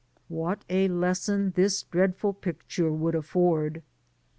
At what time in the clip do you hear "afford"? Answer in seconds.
3.13-3.83